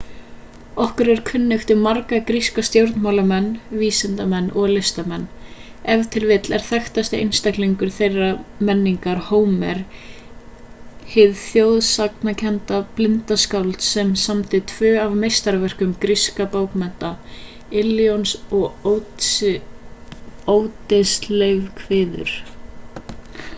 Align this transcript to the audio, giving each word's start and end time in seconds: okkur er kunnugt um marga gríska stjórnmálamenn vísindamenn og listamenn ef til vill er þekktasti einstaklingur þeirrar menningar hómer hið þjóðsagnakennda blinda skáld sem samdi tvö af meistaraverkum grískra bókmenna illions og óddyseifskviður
okkur 0.83 1.09
er 1.13 1.19
kunnugt 1.25 1.71
um 1.73 1.81
marga 1.87 2.19
gríska 2.29 2.61
stjórnmálamenn 2.69 3.49
vísindamenn 3.81 4.47
og 4.61 4.71
listamenn 4.71 5.25
ef 5.95 6.07
til 6.15 6.25
vill 6.31 6.55
er 6.57 6.63
þekktasti 6.69 7.19
einstaklingur 7.25 7.91
þeirrar 7.97 8.39
menningar 8.69 9.21
hómer 9.27 9.83
hið 11.13 11.35
þjóðsagnakennda 11.43 12.79
blinda 12.99 13.37
skáld 13.45 13.85
sem 13.91 14.15
samdi 14.25 14.63
tvö 14.73 14.93
af 15.05 15.15
meistaraverkum 15.25 15.95
grískra 16.07 16.49
bókmenna 16.55 17.13
illions 17.83 18.37
og 18.63 18.93
óddyseifskviður 20.57 22.37